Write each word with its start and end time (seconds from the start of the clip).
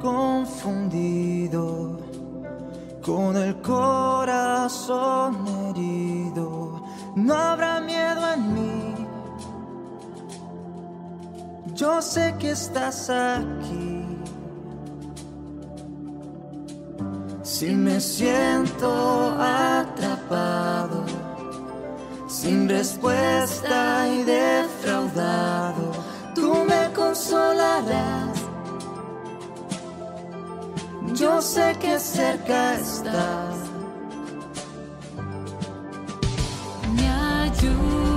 Confundido, 0.00 1.98
con 3.04 3.36
el 3.36 3.60
corazón 3.60 5.46
herido, 5.68 6.82
no 7.14 7.34
habrá 7.34 7.80
miedo 7.80 8.32
en 8.32 8.54
mí. 8.54 8.94
Yo 11.74 12.00
sé 12.00 12.34
que 12.38 12.52
estás 12.52 13.10
aquí. 13.10 14.04
Si 17.42 17.74
me 17.74 18.00
siento 18.00 19.36
atrapado, 19.38 21.04
sin 22.26 22.68
respuesta 22.68 24.08
y 24.08 24.24
defraudado, 24.24 25.92
tú 26.34 26.64
me 26.66 26.92
consolarás. 26.92 28.35
Yo 31.16 31.40
sé 31.40 31.74
que 31.80 31.98
cerca 31.98 32.74
estás. 32.74 33.56
Mi 36.94 37.06
ayuda 37.08 38.15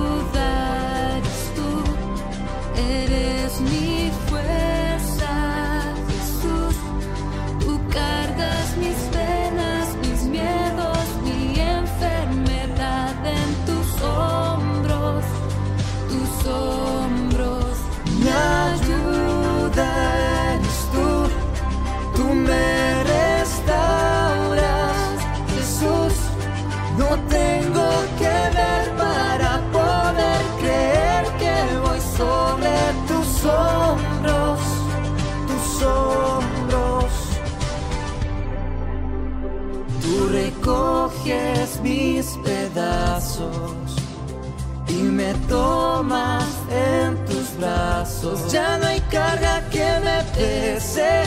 y 44.88 45.02
me 45.02 45.34
tomas 45.48 46.44
en 46.70 47.24
tus 47.26 47.56
brazos. 47.58 48.50
Ya 48.52 48.78
no 48.78 48.86
hay 48.86 49.00
carga 49.02 49.62
que 49.70 49.86
me 50.04 50.22
pese. 50.34 51.22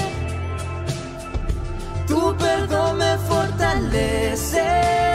Tu 2.07 2.35
perdón 2.37 2.97
me 2.97 3.17
fortalece. 3.29 5.12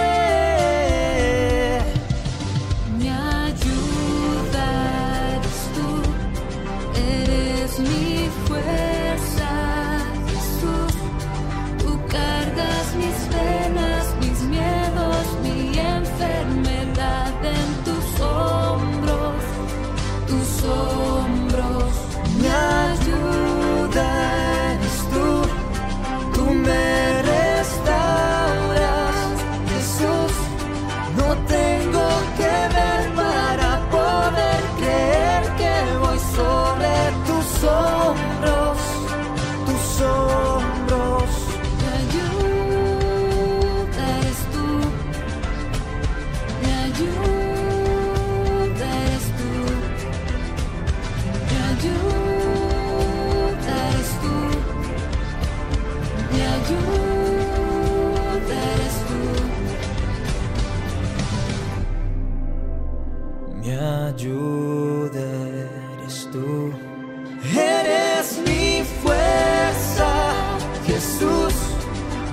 Eres 67.44 68.38
mi 68.46 68.82
fuerza, 69.02 70.58
Jesús. 70.86 71.54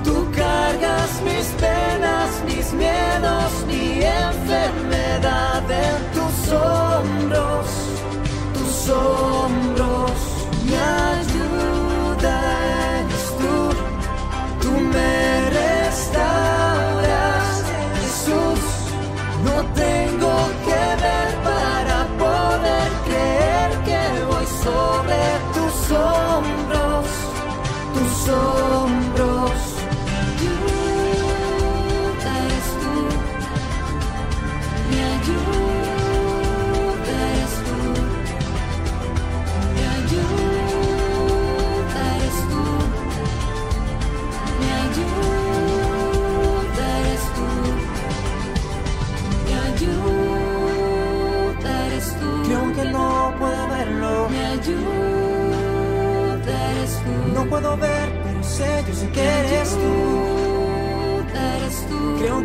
Tú 0.03 0.27
cargas 0.35 1.21
mis 1.23 1.45
penas, 1.61 2.29
mis 2.45 2.73
miedos, 2.73 3.51
mi 3.67 4.01
enfermedad 4.01 5.63
en 5.69 6.11
tus 6.13 6.51
hombros, 6.51 7.67
tus 8.53 8.89
hombros. 8.89 9.64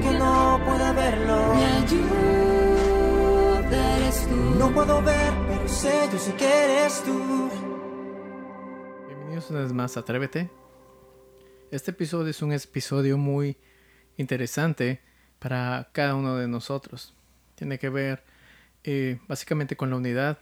Que 0.01 0.11
no 0.13 0.61
pueda 0.65 0.93
verlo, 0.93 1.55
mi 1.55 1.63
ayuda 1.63 2.91
eres 3.97 4.27
tú. 4.27 4.35
no 4.59 4.73
puedo 4.73 5.03
ver, 5.03 5.33
pero 5.49 5.69
sé, 5.69 6.09
yo 6.11 6.19
sé 6.19 6.35
que 6.35 6.47
eres 6.47 7.03
tú. 7.05 7.51
Bienvenidos 9.07 9.51
una 9.51 9.61
vez 9.61 9.73
más 9.73 9.97
a 9.97 10.01
Atrévete. 10.01 10.51
Este 11.71 11.91
episodio 11.91 12.29
es 12.31 12.41
un 12.41 12.53
episodio 12.53 13.19
muy 13.19 13.59
interesante 14.17 15.03
para 15.39 15.91
cada 15.93 16.15
uno 16.15 16.37
de 16.37 16.49
nosotros. 16.49 17.15
Tiene 17.55 17.79
que 17.79 17.91
ver 17.91 18.25
eh, 18.85 19.21
básicamente 19.29 19.77
con 19.77 19.91
la 19.91 19.97
unidad 19.97 20.39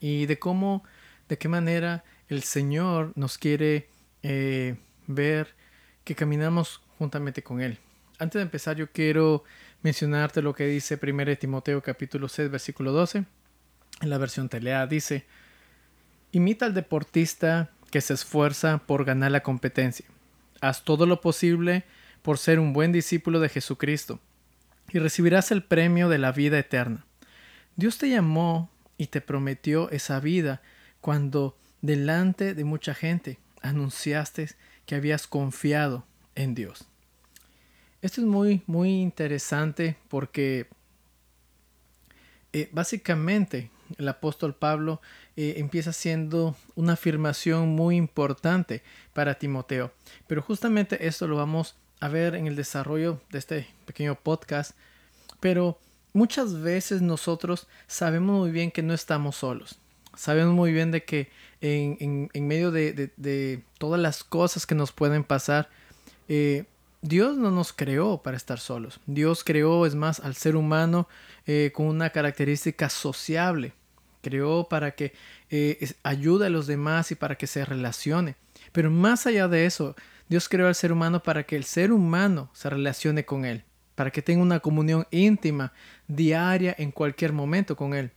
y 0.00 0.26
de 0.26 0.38
cómo, 0.38 0.82
de 1.28 1.38
qué 1.38 1.48
manera 1.48 2.02
el 2.28 2.42
Señor 2.42 3.12
nos 3.14 3.38
quiere 3.38 3.88
eh, 4.22 4.76
ver 5.06 5.54
que 6.02 6.16
caminamos 6.16 6.82
juntamente 6.98 7.44
con 7.44 7.60
Él. 7.60 7.78
Antes 8.24 8.38
de 8.38 8.44
empezar, 8.44 8.74
yo 8.74 8.90
quiero 8.90 9.44
mencionarte 9.82 10.40
lo 10.40 10.54
que 10.54 10.64
dice 10.64 10.98
1 10.98 11.36
Timoteo 11.36 11.82
capítulo 11.82 12.26
6, 12.26 12.50
versículo 12.50 12.90
12. 12.90 13.26
En 14.00 14.08
la 14.08 14.16
versión 14.16 14.48
telea 14.48 14.86
dice, 14.86 15.26
imita 16.32 16.64
al 16.64 16.72
deportista 16.72 17.70
que 17.90 18.00
se 18.00 18.14
esfuerza 18.14 18.78
por 18.78 19.04
ganar 19.04 19.30
la 19.30 19.42
competencia. 19.42 20.06
Haz 20.62 20.84
todo 20.84 21.04
lo 21.04 21.20
posible 21.20 21.84
por 22.22 22.38
ser 22.38 22.60
un 22.60 22.72
buen 22.72 22.92
discípulo 22.92 23.40
de 23.40 23.50
Jesucristo 23.50 24.20
y 24.90 25.00
recibirás 25.00 25.50
el 25.50 25.62
premio 25.62 26.08
de 26.08 26.16
la 26.16 26.32
vida 26.32 26.58
eterna. 26.58 27.04
Dios 27.76 27.98
te 27.98 28.08
llamó 28.08 28.70
y 28.96 29.08
te 29.08 29.20
prometió 29.20 29.90
esa 29.90 30.18
vida 30.18 30.62
cuando 31.02 31.58
delante 31.82 32.54
de 32.54 32.64
mucha 32.64 32.94
gente 32.94 33.38
anunciaste 33.60 34.48
que 34.86 34.94
habías 34.94 35.26
confiado 35.26 36.06
en 36.34 36.54
Dios. 36.54 36.88
Esto 38.04 38.20
es 38.20 38.26
muy, 38.26 38.60
muy 38.66 39.00
interesante 39.00 39.96
porque 40.10 40.66
eh, 42.52 42.68
básicamente 42.70 43.70
el 43.96 44.06
apóstol 44.06 44.54
Pablo 44.54 45.00
eh, 45.36 45.54
empieza 45.56 45.88
haciendo 45.88 46.54
una 46.74 46.92
afirmación 46.92 47.70
muy 47.70 47.96
importante 47.96 48.82
para 49.14 49.38
Timoteo. 49.38 49.90
Pero 50.26 50.42
justamente 50.42 51.06
esto 51.06 51.26
lo 51.26 51.36
vamos 51.36 51.76
a 51.98 52.08
ver 52.08 52.34
en 52.34 52.46
el 52.46 52.56
desarrollo 52.56 53.22
de 53.30 53.38
este 53.38 53.68
pequeño 53.86 54.16
podcast. 54.16 54.76
Pero 55.40 55.78
muchas 56.12 56.60
veces 56.60 57.00
nosotros 57.00 57.68
sabemos 57.86 58.38
muy 58.38 58.50
bien 58.50 58.70
que 58.70 58.82
no 58.82 58.92
estamos 58.92 59.36
solos. 59.36 59.78
Sabemos 60.14 60.52
muy 60.52 60.74
bien 60.74 60.90
de 60.90 61.04
que 61.04 61.30
en, 61.62 62.28
medio 62.34 62.70
de, 62.70 63.62
todas 63.78 63.98
las 63.98 64.24
cosas 64.24 64.66
que 64.66 64.74
nos 64.74 64.92
pueden 64.92 65.24
pasar, 65.24 65.70
eh, 66.28 66.66
Dios 67.04 67.36
no 67.36 67.50
nos 67.50 67.74
creó 67.74 68.22
para 68.22 68.38
estar 68.38 68.58
solos. 68.58 68.98
Dios 69.04 69.44
creó, 69.44 69.84
es 69.84 69.94
más, 69.94 70.20
al 70.20 70.36
ser 70.36 70.56
humano 70.56 71.06
eh, 71.44 71.70
con 71.74 71.84
una 71.84 72.08
característica 72.08 72.88
sociable. 72.88 73.74
Creó 74.22 74.70
para 74.70 74.92
que 74.92 75.12
eh, 75.50 75.86
ayude 76.02 76.46
a 76.46 76.48
los 76.48 76.66
demás 76.66 77.10
y 77.10 77.14
para 77.14 77.36
que 77.36 77.46
se 77.46 77.62
relacione. 77.66 78.36
Pero 78.72 78.90
más 78.90 79.26
allá 79.26 79.48
de 79.48 79.66
eso, 79.66 79.94
Dios 80.30 80.48
creó 80.48 80.66
al 80.66 80.74
ser 80.74 80.92
humano 80.92 81.22
para 81.22 81.42
que 81.42 81.56
el 81.56 81.64
ser 81.64 81.92
humano 81.92 82.48
se 82.54 82.70
relacione 82.70 83.26
con 83.26 83.44
Él, 83.44 83.64
para 83.96 84.10
que 84.10 84.22
tenga 84.22 84.40
una 84.40 84.60
comunión 84.60 85.06
íntima, 85.10 85.74
diaria, 86.08 86.74
en 86.78 86.90
cualquier 86.90 87.34
momento 87.34 87.76
con 87.76 87.92
Él. 87.92 88.12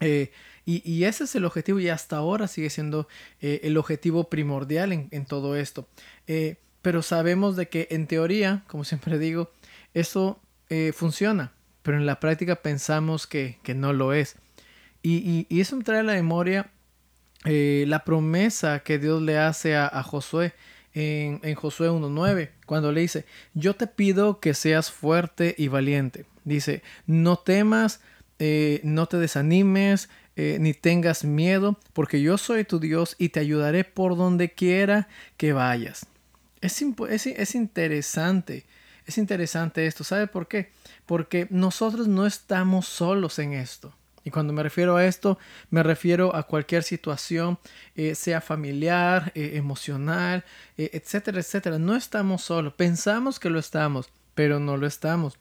Eh, 0.00 0.32
y, 0.64 1.04
ese 1.04 1.22
es 1.24 1.34
el 1.36 1.44
objetivo 1.44 1.78
y 1.78 1.90
hasta 1.90 2.16
ahora 2.16 2.48
sigue 2.48 2.70
siendo 2.70 3.06
el 3.38 3.76
objetivo 3.76 4.28
primordial 4.28 4.90
en, 4.92 5.26
todo 5.26 5.54
esto. 5.54 5.88
Pero 6.86 7.02
sabemos 7.02 7.56
de 7.56 7.68
que 7.68 7.88
en 7.90 8.06
teoría, 8.06 8.62
como 8.68 8.84
siempre 8.84 9.18
digo, 9.26 9.50
eso 9.92 10.40
funciona, 10.94 11.50
pero 11.82 11.96
en 11.96 12.06
la 12.06 12.20
práctica 12.20 12.54
pensamos 12.54 13.26
que, 13.26 13.58
no 13.74 13.92
lo 13.92 14.12
es. 14.12 14.36
Y, 15.02 15.48
eso 15.50 15.74
me 15.74 15.82
trae 15.82 15.98
a 15.98 16.04
la 16.04 16.12
memoria 16.12 16.70
la 17.42 18.04
promesa 18.04 18.84
que 18.84 19.00
Dios 19.00 19.20
le 19.20 19.36
hace 19.36 19.74
a, 19.74 20.00
Josué 20.04 20.52
en, 20.94 21.40
en 21.42 21.56
Josué 21.56 21.90
1.9, 21.90 22.50
cuando 22.66 22.92
le 22.92 23.00
dice, 23.00 23.24
yo 23.52 23.74
te 23.74 23.88
pido 23.88 24.38
que 24.38 24.54
seas 24.54 24.92
fuerte 24.92 25.56
y 25.58 25.66
valiente. 25.66 26.24
Dice, 26.44 26.84
no 27.08 27.36
temas, 27.36 27.98
eh, 28.38 28.80
no 28.84 29.06
te 29.06 29.16
desanimes, 29.16 30.08
eh, 30.36 30.58
ni 30.60 30.72
tengas 30.72 31.24
miedo, 31.24 31.80
porque 31.94 32.22
yo 32.22 32.38
soy 32.38 32.62
tu 32.62 32.78
Dios 32.78 33.16
y 33.18 33.30
te 33.30 33.40
ayudaré 33.40 33.82
por 33.82 34.16
donde 34.16 34.52
quiera 34.52 35.08
que 35.36 35.52
vayas. 35.52 36.06
Es, 36.60 36.82
es, 36.82 37.54
interesante, 37.54 38.66
es 39.06 39.18
interesante 39.18 39.86
esto. 39.86 40.04
¿Sabe 40.04 40.26
por 40.26 40.48
qué? 40.48 40.70
Porque 41.04 41.46
nosotros 41.50 42.08
no 42.08 42.26
estamos 42.26 42.86
solos 42.86 43.38
en 43.38 43.52
esto. 43.52 43.94
Y 44.24 44.30
cuando 44.30 44.52
me 44.52 44.64
refiero 44.64 44.96
a 44.96 45.04
esto, 45.04 45.38
me 45.70 45.84
refiero 45.84 46.34
a 46.34 46.42
cualquier 46.42 46.82
situación, 46.82 47.58
eh, 47.94 48.16
sea 48.16 48.40
familiar, 48.40 49.30
emocional, 49.36 50.44
etcétera, 50.76 51.38
etcétera. 51.38 51.78
No 51.78 51.94
estamos 51.94 52.42
solos. 52.42 52.72
Pensamos 52.72 53.38
que 53.38 53.50
lo 53.50 53.60
estamos, 53.60 54.08
pero 54.34 54.58
no 54.58 54.76
lo 54.76 54.88
estamos. 54.88 55.38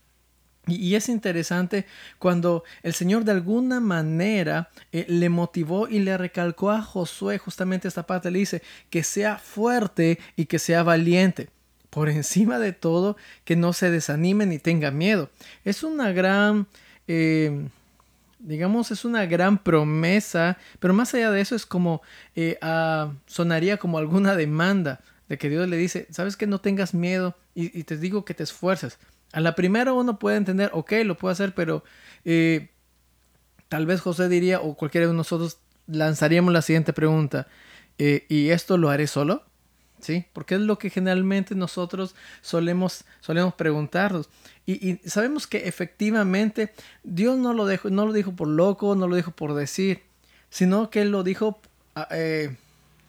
Y, 0.67 0.95
es 0.95 1.09
interesante 1.09 1.85
cuando 2.17 2.63
el 2.81 2.93
Señor 2.93 3.23
de 3.23 3.31
alguna 3.31 3.79
manera 3.79 4.69
eh, 4.91 5.05
le 5.07 5.29
motivó 5.29 5.87
y 5.87 5.99
le 5.99 6.17
recalcó 6.17 6.71
a 6.71 6.81
Josué 6.81 7.37
justamente 7.37 7.87
esta 7.87 8.07
parte, 8.07 8.31
le 8.31 8.39
dice 8.39 8.61
que 8.89 9.03
sea 9.03 9.37
fuerte 9.37 10.19
y 10.35 10.45
que 10.45 10.59
sea 10.59 10.83
valiente. 10.83 11.49
Por 11.89 12.09
encima 12.09 12.59
de 12.59 12.73
todo, 12.73 13.15
que 13.45 13.55
no 13.55 13.71
se 13.71 13.89
desanime 13.89 14.45
ni 14.45 14.59
tenga 14.59 14.91
miedo. 14.91 15.29
Es 15.63 15.83
una 15.83 16.11
gran, 16.11 16.67
eh, 17.07 17.69
digamos, 18.39 18.91
es 18.91 19.05
una 19.05 19.25
gran 19.25 19.59
promesa, 19.59 20.57
pero 20.79 20.93
más 20.93 21.13
allá 21.13 21.31
de 21.31 21.39
eso 21.41 21.55
es 21.55 21.65
como, 21.65 22.01
eh, 22.35 22.57
sonaría 23.27 23.77
como 23.77 23.97
alguna 23.97 24.35
demanda 24.35 24.99
de 25.29 25.37
que 25.37 25.49
Dios 25.49 25.69
le 25.69 25.77
dice, 25.77 26.07
sabes 26.09 26.35
que 26.35 26.47
no 26.47 26.59
tengas 26.59 26.93
miedo 26.93 27.35
y, 27.53 27.77
y 27.77 27.83
te 27.83 27.97
digo 27.97 28.25
que 28.25 28.33
te 28.33 28.43
esfuerces. 28.43 28.99
A 29.35 29.41
la 29.41 29.53
primera 29.53 29.91
uno 29.91 30.17
puede 30.17 30.37
entender, 30.37 30.69
ok, 30.71 30.93
lo 31.03 31.17
puedo 31.17 31.33
hacer, 31.33 31.53
pero 31.53 31.83
eh, 32.23 32.69
tal 33.67 33.85
vez 33.85 33.99
José 33.99 34.29
diría, 34.29 34.61
o 34.61 34.75
cualquiera 34.75 35.07
de 35.07 35.13
nosotros 35.13 35.57
lanzaríamos 35.87 36.53
la 36.53 36.61
siguiente 36.61 36.93
pregunta, 36.93 37.45
eh, 37.97 38.25
¿y 38.29 38.51
esto 38.51 38.77
lo 38.77 38.89
haré 38.89 39.07
solo? 39.07 39.43
¿Sí? 39.99 40.23
Porque 40.31 40.55
es 40.55 40.61
lo 40.61 40.77
que 40.77 40.89
generalmente 40.89 41.53
nosotros 41.53 42.15
solemos, 42.41 43.03
solemos 43.19 43.53
preguntarnos. 43.55 44.29
Y, 44.65 44.99
sabemos 45.05 45.47
que 45.47 45.67
efectivamente 45.67 46.71
Dios 47.03 47.37
no 47.37 47.53
lo, 47.53 47.65
dejó, 47.65 47.89
no 47.89 48.05
lo 48.05 48.13
dijo 48.13 48.37
por 48.37 48.47
loco, 48.47 48.95
no 48.95 49.05
lo 49.05 49.17
dijo 49.17 49.31
por 49.31 49.53
decir, 49.53 50.03
sino 50.49 50.89
que 50.89 51.01
Él 51.01 51.11
lo 51.11 51.23
dijo 51.23 51.59
ah, 51.95 52.07
eh, 52.11 52.55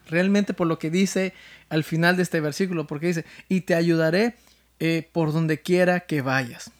realmente 0.08 0.54
por 0.54 0.66
lo 0.66 0.80
que 0.80 0.90
dice 0.90 1.34
al 1.68 1.84
final 1.84 2.16
de 2.16 2.24
este 2.24 2.40
versículo, 2.40 2.88
porque 2.88 3.06
dice, 3.06 3.24
y 3.48 3.60
te 3.60 3.76
ayudaré 3.76 4.34
eh, 4.80 5.08
por 5.12 5.32
donde 5.32 5.62
quiera 5.62 6.00
que 6.00 6.22
vayas. 6.22 6.70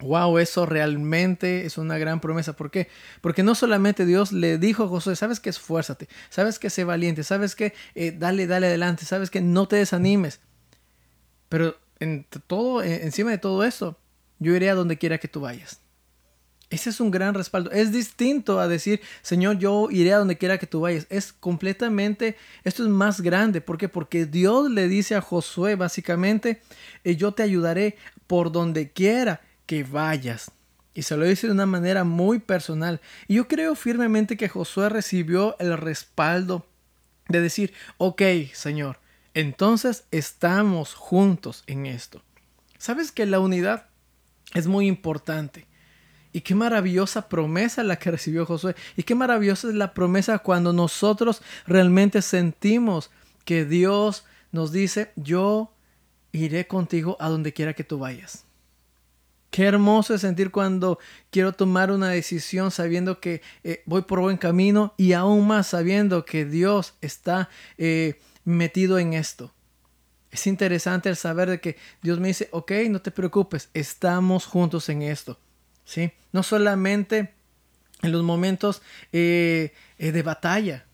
Wow, 0.00 0.38
eso 0.38 0.66
realmente 0.66 1.64
es 1.64 1.78
una 1.78 1.96
gran 1.96 2.20
promesa. 2.20 2.54
¿Por 2.54 2.70
qué? 2.70 2.88
Porque 3.20 3.42
no 3.42 3.54
solamente 3.54 4.04
Dios 4.04 4.32
le 4.32 4.58
dijo 4.58 4.84
a 4.84 4.88
Josué, 4.88 5.14
sabes 5.14 5.38
que 5.38 5.50
esfuérzate, 5.50 6.08
sabes 6.28 6.58
que 6.58 6.70
sé 6.70 6.82
valiente, 6.84 7.22
sabes 7.22 7.54
que 7.54 7.72
eh, 7.94 8.12
dale, 8.16 8.48
dale 8.48 8.66
adelante, 8.66 9.04
sabes 9.04 9.30
que 9.30 9.40
no 9.40 9.68
te 9.68 9.76
desanimes. 9.76 10.40
Pero 11.48 11.76
en 12.00 12.26
todo, 12.46 12.82
encima 12.82 13.30
de 13.30 13.38
todo 13.38 13.62
eso, 13.62 13.96
yo 14.40 14.56
iré 14.56 14.70
a 14.70 14.74
donde 14.74 14.98
quiera 14.98 15.18
que 15.18 15.28
tú 15.28 15.40
vayas. 15.40 15.81
Ese 16.72 16.88
es 16.88 17.00
un 17.00 17.10
gran 17.10 17.34
respaldo. 17.34 17.70
Es 17.70 17.92
distinto 17.92 18.58
a 18.58 18.66
decir, 18.66 19.02
Señor, 19.20 19.58
yo 19.58 19.88
iré 19.90 20.14
a 20.14 20.16
donde 20.16 20.38
quiera 20.38 20.56
que 20.56 20.66
tú 20.66 20.80
vayas. 20.80 21.06
Es 21.10 21.34
completamente, 21.34 22.38
esto 22.64 22.82
es 22.82 22.88
más 22.88 23.20
grande. 23.20 23.60
¿Por 23.60 23.76
qué? 23.76 23.90
Porque 23.90 24.24
Dios 24.24 24.70
le 24.70 24.88
dice 24.88 25.14
a 25.14 25.20
Josué 25.20 25.74
básicamente, 25.76 26.62
eh, 27.04 27.14
yo 27.14 27.32
te 27.32 27.42
ayudaré 27.42 27.98
por 28.26 28.52
donde 28.52 28.90
quiera 28.90 29.42
que 29.66 29.84
vayas. 29.84 30.50
Y 30.94 31.02
se 31.02 31.14
lo 31.18 31.26
dice 31.26 31.46
de 31.46 31.52
una 31.52 31.66
manera 31.66 32.04
muy 32.04 32.38
personal. 32.38 33.02
Y 33.28 33.34
yo 33.34 33.48
creo 33.48 33.74
firmemente 33.74 34.38
que 34.38 34.48
Josué 34.48 34.88
recibió 34.88 35.56
el 35.58 35.76
respaldo 35.76 36.64
de 37.28 37.42
decir, 37.42 37.74
ok, 37.98 38.22
Señor, 38.54 38.98
entonces 39.34 40.04
estamos 40.10 40.94
juntos 40.94 41.64
en 41.66 41.84
esto. 41.84 42.22
¿Sabes 42.78 43.12
que 43.12 43.26
la 43.26 43.40
unidad 43.40 43.88
es 44.54 44.66
muy 44.66 44.86
importante? 44.86 45.66
Y 46.32 46.40
qué 46.40 46.54
maravillosa 46.54 47.28
promesa 47.28 47.82
la 47.82 47.98
que 47.98 48.10
recibió 48.10 48.46
Josué. 48.46 48.74
Y 48.96 49.02
qué 49.02 49.14
maravillosa 49.14 49.68
es 49.68 49.74
la 49.74 49.92
promesa 49.92 50.38
cuando 50.38 50.72
nosotros 50.72 51.42
realmente 51.66 52.22
sentimos 52.22 53.10
que 53.44 53.64
Dios 53.64 54.24
nos 54.50 54.72
dice, 54.72 55.12
yo 55.16 55.72
iré 56.32 56.66
contigo 56.66 57.16
a 57.20 57.28
donde 57.28 57.52
quiera 57.52 57.74
que 57.74 57.84
tú 57.84 57.98
vayas. 57.98 58.44
Qué 59.50 59.64
hermoso 59.64 60.14
es 60.14 60.22
sentir 60.22 60.50
cuando 60.50 60.98
quiero 61.30 61.52
tomar 61.52 61.90
una 61.90 62.08
decisión 62.08 62.70
sabiendo 62.70 63.20
que 63.20 63.42
eh, 63.64 63.82
voy 63.84 64.00
por 64.00 64.20
buen 64.20 64.38
camino 64.38 64.94
y 64.96 65.12
aún 65.12 65.46
más 65.46 65.66
sabiendo 65.66 66.24
que 66.24 66.46
Dios 66.46 66.94
está 67.02 67.50
eh, 67.76 68.18
metido 68.46 68.98
en 68.98 69.12
esto. 69.12 69.52
Es 70.30 70.46
interesante 70.46 71.10
el 71.10 71.16
saber 71.16 71.50
de 71.50 71.60
que 71.60 71.76
Dios 72.00 72.18
me 72.18 72.28
dice, 72.28 72.48
ok, 72.50 72.72
no 72.88 73.02
te 73.02 73.10
preocupes, 73.10 73.68
estamos 73.74 74.46
juntos 74.46 74.88
en 74.88 75.02
esto. 75.02 75.38
¿Sí? 75.84 76.12
No 76.32 76.42
solamente 76.42 77.34
en 78.02 78.12
los 78.12 78.22
momentos 78.22 78.82
eh, 79.12 79.72
eh, 79.98 80.12
de 80.12 80.22
batalla, 80.22 80.86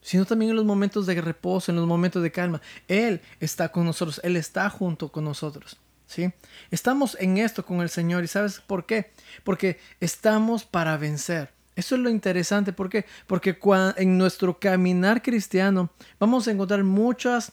sino 0.00 0.24
también 0.24 0.50
en 0.50 0.56
los 0.56 0.64
momentos 0.64 1.06
de 1.06 1.20
reposo, 1.20 1.70
en 1.70 1.76
los 1.76 1.86
momentos 1.86 2.22
de 2.22 2.32
calma. 2.32 2.60
Él 2.88 3.20
está 3.40 3.70
con 3.70 3.84
nosotros, 3.84 4.20
Él 4.24 4.36
está 4.36 4.68
junto 4.70 5.10
con 5.10 5.24
nosotros. 5.24 5.76
¿sí? 6.06 6.32
Estamos 6.70 7.16
en 7.20 7.38
esto 7.38 7.64
con 7.64 7.80
el 7.80 7.90
Señor 7.90 8.24
y 8.24 8.28
¿sabes 8.28 8.60
por 8.60 8.86
qué? 8.86 9.12
Porque 9.44 9.78
estamos 10.00 10.64
para 10.64 10.96
vencer. 10.96 11.52
Eso 11.76 11.94
es 11.94 12.00
lo 12.00 12.10
interesante, 12.10 12.72
¿por 12.72 12.88
qué? 12.88 13.06
Porque 13.28 13.56
en 13.96 14.18
nuestro 14.18 14.58
caminar 14.58 15.22
cristiano 15.22 15.90
vamos 16.18 16.48
a 16.48 16.50
encontrar 16.50 16.82
muchas 16.82 17.52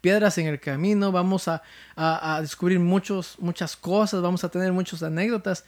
piedras 0.00 0.38
en 0.38 0.46
el 0.46 0.60
camino, 0.60 1.10
vamos 1.10 1.48
a, 1.48 1.62
a, 1.96 2.36
a 2.36 2.40
descubrir 2.42 2.78
muchos, 2.78 3.36
muchas 3.40 3.76
cosas, 3.76 4.22
vamos 4.22 4.44
a 4.44 4.50
tener 4.50 4.72
muchas 4.72 5.02
anécdotas, 5.02 5.64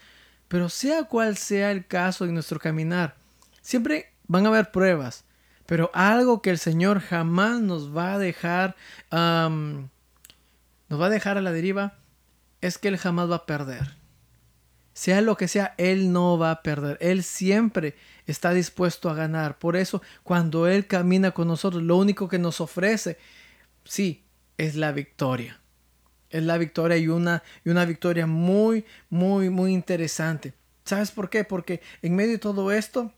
pero 0.48 0.68
sea 0.68 1.04
cual 1.04 1.36
sea 1.36 1.70
el 1.70 1.86
caso 1.86 2.24
en 2.24 2.34
nuestro 2.34 2.58
caminar, 2.58 3.16
siempre 3.60 4.12
van 4.26 4.46
a 4.46 4.48
haber 4.48 4.70
pruebas, 4.70 5.24
pero 5.66 5.90
algo 5.94 6.42
que 6.42 6.50
el 6.50 6.58
Señor 6.58 7.00
jamás 7.00 7.60
nos 7.60 7.96
va 7.96 8.14
a 8.14 8.18
dejar, 8.18 8.76
nos 9.10 9.90
va 11.00 11.06
a 11.06 11.10
dejar 11.10 11.38
a 11.38 11.42
la 11.42 11.52
deriva, 11.52 11.98
es 12.60 12.78
que 12.78 12.88
Él 12.88 12.98
jamás 12.98 13.30
va 13.30 13.36
a 13.36 13.46
perder. 13.46 13.96
Sea 14.92 15.20
lo 15.20 15.36
que 15.36 15.46
sea, 15.46 15.74
Él 15.76 16.10
no 16.10 16.38
va 16.38 16.50
a 16.52 16.62
perder. 16.62 16.96
Él 17.02 17.22
siempre 17.22 17.96
está 18.26 18.52
dispuesto 18.52 19.10
a 19.10 19.14
ganar. 19.14 19.58
Por 19.58 19.76
eso, 19.76 20.00
cuando 20.22 20.66
Él 20.66 20.86
camina 20.86 21.32
con 21.32 21.48
nosotros, 21.48 21.82
lo 21.82 21.98
único 21.98 22.28
que 22.28 22.38
nos 22.38 22.62
ofrece, 22.62 23.18
sí, 23.84 24.24
es 24.56 24.74
la 24.74 24.92
victoria. 24.92 25.60
Es 26.36 26.42
la 26.42 26.58
victoria 26.58 26.98
y 26.98 27.08
una, 27.08 27.42
y 27.64 27.70
una 27.70 27.86
victoria 27.86 28.26
muy, 28.26 28.84
muy, 29.08 29.48
muy 29.48 29.72
interesante. 29.72 30.52
¿Sabes 30.84 31.10
por 31.10 31.30
qué? 31.30 31.44
Porque 31.44 31.80
en 32.02 32.14
medio 32.14 32.32
de 32.32 32.38
todo 32.38 32.70
esto, 32.72 33.10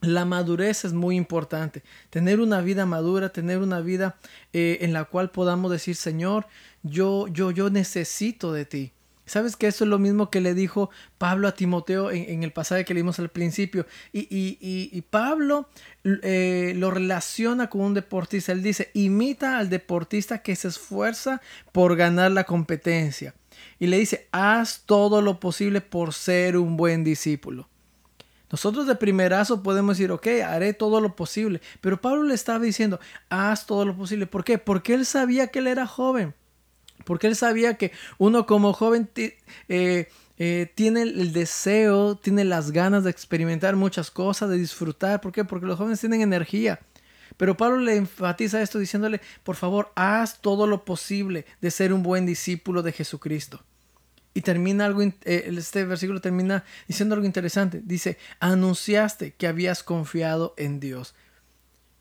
la 0.00 0.24
madurez 0.24 0.86
es 0.86 0.94
muy 0.94 1.16
importante. 1.16 1.82
Tener 2.08 2.40
una 2.40 2.62
vida 2.62 2.86
madura, 2.86 3.28
tener 3.28 3.58
una 3.58 3.80
vida 3.80 4.16
eh, 4.54 4.78
en 4.80 4.94
la 4.94 5.04
cual 5.04 5.30
podamos 5.30 5.70
decir, 5.70 5.94
Señor, 5.94 6.46
yo, 6.82 7.28
yo, 7.28 7.50
yo 7.50 7.68
necesito 7.68 8.50
de 8.54 8.64
ti. 8.64 8.92
Sabes 9.26 9.56
que 9.56 9.66
eso 9.66 9.84
es 9.84 9.90
lo 9.90 9.98
mismo 9.98 10.30
que 10.30 10.40
le 10.40 10.54
dijo 10.54 10.90
Pablo 11.16 11.48
a 11.48 11.54
Timoteo 11.54 12.10
en, 12.10 12.42
el 12.42 12.52
pasaje 12.52 12.84
que 12.84 12.94
leímos 12.94 13.18
al 13.18 13.30
principio. 13.30 13.86
Y, 14.12 14.20
y, 14.20 14.58
y, 14.60 15.00
Pablo 15.02 15.68
eh, 16.04 16.74
lo 16.76 16.90
relaciona 16.90 17.70
con 17.70 17.80
un 17.80 17.94
deportista. 17.94 18.52
Él 18.52 18.62
dice, 18.62 18.90
imita 18.92 19.58
al 19.58 19.70
deportista 19.70 20.42
que 20.42 20.54
se 20.56 20.68
esfuerza 20.68 21.40
por 21.72 21.96
ganar 21.96 22.32
la 22.32 22.44
competencia. 22.44 23.34
Y 23.78 23.86
le 23.86 23.98
dice, 23.98 24.28
haz 24.32 24.82
todo 24.84 25.22
lo 25.22 25.40
posible 25.40 25.80
por 25.80 26.12
ser 26.12 26.56
un 26.58 26.76
buen 26.76 27.02
discípulo. 27.02 27.68
Nosotros 28.50 28.86
de 28.86 28.94
primerazo 28.94 29.62
podemos 29.62 29.96
decir, 29.96 30.12
ok, 30.12 30.26
haré 30.46 30.74
todo 30.74 31.00
lo 31.00 31.16
posible. 31.16 31.60
Pero 31.80 32.00
Pablo 32.00 32.24
le 32.24 32.34
estaba 32.34 32.58
diciendo, 32.58 33.00
haz 33.30 33.66
todo 33.66 33.84
lo 33.84 33.96
posible. 33.96 34.26
¿Por 34.26 34.44
qué? 34.44 34.58
Porque 34.58 34.94
él 34.94 35.06
sabía 35.06 35.48
que 35.48 35.60
él 35.60 35.66
era 35.66 35.86
joven. 35.86 36.34
Porque 37.04 37.26
él 37.26 37.36
sabía 37.36 37.74
que 37.74 37.92
uno 38.18 38.46
como 38.46 38.72
joven 38.72 39.10
eh, 39.16 40.08
eh, 40.38 40.72
tiene 40.74 41.02
el 41.02 41.32
deseo, 41.32 42.16
tiene 42.16 42.44
las 42.44 42.70
ganas 42.70 43.04
de 43.04 43.10
experimentar 43.10 43.76
muchas 43.76 44.10
cosas, 44.10 44.50
de 44.50 44.56
disfrutar. 44.56 45.20
¿Por 45.20 45.32
qué? 45.32 45.44
Porque 45.44 45.66
los 45.66 45.78
jóvenes 45.78 46.00
tienen 46.00 46.22
energía. 46.22 46.80
Pero 47.36 47.56
Pablo 47.56 47.78
le 47.78 47.96
enfatiza 47.96 48.62
esto 48.62 48.78
diciéndole, 48.78 49.20
por 49.42 49.56
favor, 49.56 49.92
haz 49.96 50.40
todo 50.40 50.66
lo 50.66 50.84
posible 50.84 51.46
de 51.60 51.70
ser 51.70 51.92
un 51.92 52.02
buen 52.02 52.26
discípulo 52.26 52.82
de 52.82 52.92
Jesucristo. 52.92 53.64
Y 54.34 54.40
termina 54.40 54.84
algo, 54.84 55.02
eh, 55.02 55.14
este 55.24 55.84
versículo 55.84 56.20
termina 56.20 56.64
diciendo 56.88 57.14
algo 57.14 57.26
interesante. 57.26 57.80
Dice, 57.84 58.18
anunciaste 58.40 59.34
que 59.34 59.46
habías 59.46 59.82
confiado 59.82 60.54
en 60.56 60.80
Dios. 60.80 61.14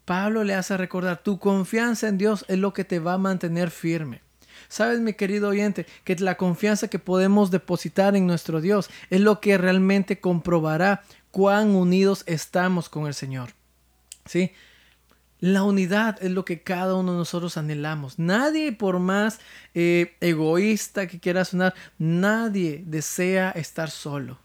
Pablo 0.05 0.43
le 0.43 0.55
hace 0.55 0.75
recordar, 0.75 1.23
tu 1.23 1.39
confianza 1.39 2.07
en 2.07 2.17
Dios 2.17 2.45
es 2.47 2.57
lo 2.57 2.73
que 2.73 2.83
te 2.83 2.99
va 2.99 3.13
a 3.13 3.17
mantener 3.17 3.71
firme. 3.71 4.21
Sabes, 4.67 4.99
mi 4.99 5.13
querido 5.13 5.49
oyente, 5.49 5.85
que 6.03 6.15
la 6.15 6.35
confianza 6.35 6.87
que 6.87 6.99
podemos 6.99 7.51
depositar 7.51 8.15
en 8.15 8.27
nuestro 8.27 8.61
Dios 8.61 8.89
es 9.09 9.21
lo 9.21 9.39
que 9.39 9.57
realmente 9.57 10.19
comprobará 10.19 11.03
cuán 11.31 11.75
unidos 11.75 12.23
estamos 12.27 12.89
con 12.89 13.07
el 13.07 13.13
Señor. 13.13 13.49
¿Sí? 14.25 14.51
La 15.39 15.63
unidad 15.63 16.23
es 16.23 16.31
lo 16.31 16.45
que 16.45 16.61
cada 16.61 16.95
uno 16.95 17.11
de 17.11 17.17
nosotros 17.17 17.57
anhelamos. 17.57 18.17
Nadie, 18.17 18.71
por 18.71 18.99
más 18.99 19.39
eh, 19.73 20.15
egoísta 20.21 21.07
que 21.07 21.19
quiera 21.19 21.43
sonar, 21.43 21.73
nadie 21.97 22.83
desea 22.85 23.51
estar 23.51 23.89
solo. 23.89 24.42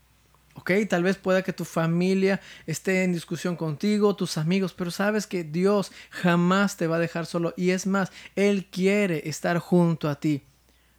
¿Ok? 0.69 0.89
Tal 0.89 1.03
vez 1.03 1.17
pueda 1.17 1.43
que 1.43 1.53
tu 1.53 1.65
familia 1.65 2.41
esté 2.67 3.05
en 3.05 3.13
discusión 3.13 3.57
contigo, 3.57 4.15
tus 4.15 4.37
amigos, 4.37 4.75
pero 4.75 4.91
sabes 4.91 5.27
que 5.27 5.43
Dios 5.43 5.93
jamás 6.11 6.77
te 6.77 6.87
va 6.87 6.97
a 6.97 7.01
dejar 7.01 7.25
solo 7.25 7.55
y 7.57 7.71
es 7.71 7.87
más, 7.87 8.13
Él 8.37 8.67
quiere 8.71 9.29
estar 9.29 9.59
junto 9.59 10.11
a 10.11 10.21
ti. 10.21 10.43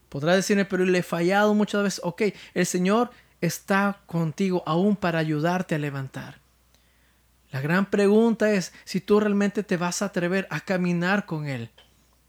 Podrás 0.09 0.37
decirme, 0.37 0.65
pero 0.65 0.85
le 0.85 0.99
he 0.99 1.03
fallado 1.03 1.53
muchas 1.53 1.83
veces. 1.83 2.01
Ok, 2.03 2.23
el 2.55 2.65
Señor 2.65 3.11
está 3.41 4.01
contigo 4.07 4.63
aún 4.65 4.95
para 4.95 5.19
ayudarte 5.19 5.75
a 5.75 5.79
levantar. 5.79 6.39
La 7.51 7.61
gran 7.61 7.89
pregunta 7.89 8.51
es 8.51 8.73
si 8.85 9.01
tú 9.01 9.19
realmente 9.19 9.63
te 9.63 9.77
vas 9.77 10.01
a 10.01 10.05
atrever 10.05 10.47
a 10.49 10.61
caminar 10.61 11.27
con 11.27 11.47
Él. 11.47 11.69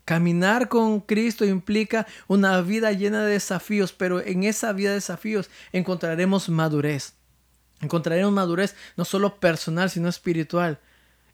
Caminar 0.04 0.68
con 0.68 1.00
Cristo 1.00 1.46
implica 1.46 2.06
una 2.26 2.60
vida 2.60 2.92
llena 2.92 3.22
de 3.24 3.32
desafíos, 3.32 3.92
pero 3.92 4.20
en 4.20 4.44
esa 4.44 4.72
vida 4.72 4.90
de 4.90 4.96
desafíos 4.96 5.48
encontraremos 5.72 6.48
madurez. 6.48 7.19
Encontraremos 7.80 8.32
madurez 8.32 8.76
no 8.96 9.04
solo 9.04 9.40
personal, 9.40 9.90
sino 9.90 10.08
espiritual. 10.08 10.80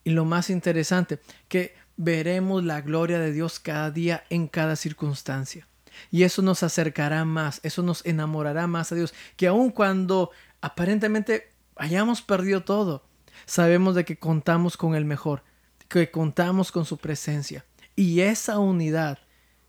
Y 0.05 0.11
lo 0.11 0.25
más 0.25 0.51
interesante, 0.51 1.21
que 1.49 1.75
veremos 1.97 2.65
la 2.65 2.81
gloria 2.81 3.19
de 3.19 3.33
Dios 3.33 3.59
cada 3.59 3.91
día 3.91 4.25
en 4.31 4.47
cada 4.47 4.77
circunstancia. 4.77 5.67
Y 6.11 6.23
eso 6.23 6.43
nos 6.43 6.63
acercará 6.63 7.25
más, 7.25 7.61
eso 7.63 7.83
nos 7.83 8.05
enamorará 8.05 8.67
más 8.67 8.93
a 8.93 8.95
Dios, 8.95 9.15
que 9.37 9.47
aun 9.47 9.71
cuando 9.71 10.31
aparentemente 10.61 11.53
hayamos 11.77 12.23
perdido 12.23 12.65
todo, 12.65 13.05
sabemos 13.47 13.95
de 13.95 14.05
que 14.05 14.19
contamos 14.19 14.77
con 14.77 14.95
el 14.95 15.05
mejor, 15.05 15.43
que 15.89 16.11
contamos 16.11 16.71
con 16.71 16.85
su 16.85 16.99
presencia. 16.99 17.65
Y 17.95 18.21
esa 18.21 18.59
unidad 18.59 19.19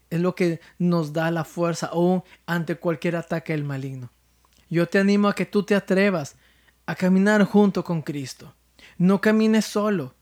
es 0.09 0.19
lo 0.19 0.35
que 0.35 0.59
nos 0.79 1.13
da 1.13 1.31
la 1.31 1.45
fuerza 1.45 1.87
aún 1.87 2.23
ante 2.45 2.75
cualquier 2.75 3.15
ataque 3.15 3.53
del 3.53 3.63
maligno. 3.63 4.11
Yo 4.69 4.87
te 4.87 4.99
animo 4.99 5.29
a 5.29 5.35
que 5.35 5.45
tú 5.45 5.63
te 5.63 5.75
atrevas 5.75 6.35
a 6.87 6.95
caminar 6.95 7.43
junto 7.43 7.83
con 7.83 8.01
Cristo. 8.01 8.55
No 8.97 9.21
camines 9.21 9.65
solo. 9.65 10.15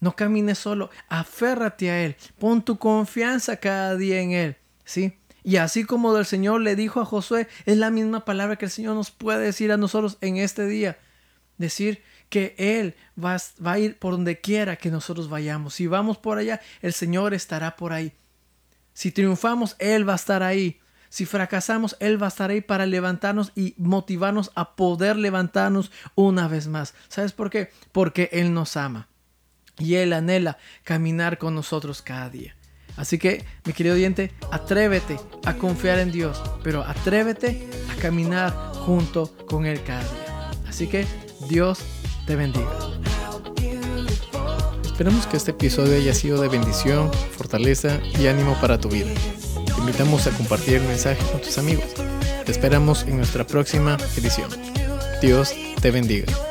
No 0.00 0.14
camines 0.14 0.58
solo. 0.58 0.90
Aférrate 1.08 1.90
a 1.90 2.04
Él. 2.04 2.16
Pon 2.38 2.62
tu 2.62 2.78
confianza 2.78 3.56
cada 3.56 3.96
día 3.96 4.20
en 4.20 4.30
Él. 4.32 4.56
¿Sí? 4.84 5.18
Y 5.42 5.56
así 5.56 5.84
como 5.84 6.16
el 6.16 6.26
Señor 6.26 6.60
le 6.60 6.76
dijo 6.76 7.00
a 7.00 7.04
Josué, 7.04 7.48
es 7.64 7.76
la 7.78 7.90
misma 7.90 8.24
palabra 8.24 8.56
que 8.56 8.66
el 8.66 8.70
Señor 8.70 8.94
nos 8.94 9.10
puede 9.10 9.40
decir 9.40 9.72
a 9.72 9.76
nosotros 9.78 10.18
en 10.20 10.36
este 10.36 10.66
día. 10.66 10.98
Decir 11.56 12.02
que 12.28 12.54
Él 12.58 12.94
va, 13.22 13.38
va 13.64 13.72
a 13.72 13.78
ir 13.78 13.98
por 13.98 14.12
donde 14.12 14.40
quiera 14.40 14.76
que 14.76 14.90
nosotros 14.90 15.30
vayamos. 15.30 15.74
Si 15.74 15.86
vamos 15.86 16.18
por 16.18 16.36
allá, 16.38 16.60
el 16.82 16.92
Señor 16.92 17.32
estará 17.32 17.76
por 17.76 17.92
ahí. 17.92 18.12
Si 18.92 19.10
triunfamos, 19.10 19.74
Él 19.78 20.06
va 20.06 20.12
a 20.12 20.16
estar 20.16 20.42
ahí. 20.42 20.80
Si 21.08 21.26
fracasamos, 21.26 21.96
Él 22.00 22.20
va 22.20 22.26
a 22.26 22.28
estar 22.28 22.50
ahí 22.50 22.60
para 22.60 22.86
levantarnos 22.86 23.52
y 23.54 23.74
motivarnos 23.78 24.50
a 24.54 24.76
poder 24.76 25.16
levantarnos 25.16 25.90
una 26.14 26.48
vez 26.48 26.68
más. 26.68 26.94
¿Sabes 27.08 27.32
por 27.32 27.50
qué? 27.50 27.70
Porque 27.92 28.28
Él 28.32 28.52
nos 28.52 28.76
ama 28.76 29.08
y 29.78 29.94
Él 29.94 30.12
anhela 30.12 30.58
caminar 30.84 31.38
con 31.38 31.54
nosotros 31.54 32.02
cada 32.02 32.28
día. 32.30 32.54
Así 32.96 33.16
que, 33.16 33.44
mi 33.64 33.72
querido 33.72 33.94
oyente, 33.94 34.32
atrévete 34.50 35.20
a 35.44 35.54
confiar 35.54 36.00
en 36.00 36.10
Dios, 36.10 36.42
pero 36.64 36.82
atrévete 36.82 37.70
a 37.92 38.00
caminar 38.00 38.52
junto 38.74 39.36
con 39.46 39.66
Él 39.66 39.80
cada 39.84 40.02
día. 40.02 40.50
Así 40.66 40.88
que, 40.88 41.06
Dios 41.48 41.78
te 42.26 42.34
bendiga. 42.34 42.68
Esperamos 44.84 45.28
que 45.28 45.36
este 45.36 45.52
episodio 45.52 45.94
haya 45.94 46.12
sido 46.12 46.42
de 46.42 46.48
bendición, 46.48 47.12
fortaleza 47.36 48.00
y 48.18 48.26
ánimo 48.26 48.60
para 48.60 48.80
tu 48.80 48.88
vida. 48.88 49.12
Invitamos 49.88 50.26
a 50.26 50.30
compartir 50.32 50.74
el 50.74 50.82
mensaje 50.82 51.24
con 51.32 51.40
tus 51.40 51.56
amigos. 51.56 51.86
Te 52.44 52.52
esperamos 52.52 53.04
en 53.04 53.16
nuestra 53.16 53.46
próxima 53.46 53.96
edición. 54.18 54.50
Dios 55.22 55.54
te 55.80 55.90
bendiga. 55.90 56.47